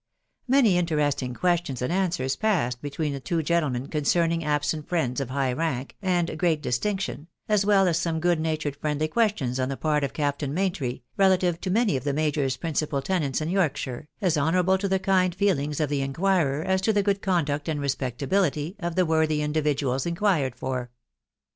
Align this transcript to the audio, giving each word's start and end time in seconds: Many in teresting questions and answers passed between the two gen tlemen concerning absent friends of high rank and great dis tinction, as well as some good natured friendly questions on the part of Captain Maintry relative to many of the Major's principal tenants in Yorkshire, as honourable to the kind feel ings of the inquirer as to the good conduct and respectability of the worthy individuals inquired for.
Many 0.47 0.77
in 0.77 0.87
teresting 0.87 1.35
questions 1.37 1.79
and 1.79 1.93
answers 1.93 2.35
passed 2.35 2.81
between 2.81 3.13
the 3.13 3.19
two 3.19 3.43
gen 3.43 3.61
tlemen 3.61 3.91
concerning 3.91 4.43
absent 4.43 4.89
friends 4.89 5.21
of 5.21 5.29
high 5.29 5.53
rank 5.53 5.95
and 6.01 6.39
great 6.39 6.63
dis 6.63 6.79
tinction, 6.79 7.27
as 7.47 7.67
well 7.67 7.87
as 7.87 7.99
some 7.99 8.19
good 8.19 8.39
natured 8.39 8.75
friendly 8.77 9.07
questions 9.07 9.59
on 9.59 9.69
the 9.69 9.77
part 9.77 10.03
of 10.03 10.11
Captain 10.13 10.55
Maintry 10.55 11.03
relative 11.17 11.61
to 11.61 11.69
many 11.69 11.95
of 11.95 12.03
the 12.03 12.13
Major's 12.13 12.57
principal 12.57 13.03
tenants 13.03 13.41
in 13.41 13.49
Yorkshire, 13.49 14.07
as 14.21 14.39
honourable 14.39 14.79
to 14.79 14.87
the 14.87 14.97
kind 14.97 15.35
feel 15.35 15.59
ings 15.59 15.79
of 15.79 15.89
the 15.91 16.01
inquirer 16.01 16.63
as 16.63 16.81
to 16.81 16.91
the 16.91 17.03
good 17.03 17.21
conduct 17.21 17.69
and 17.69 17.79
respectability 17.79 18.75
of 18.79 18.95
the 18.95 19.05
worthy 19.05 19.43
individuals 19.43 20.07
inquired 20.07 20.55
for. 20.55 20.89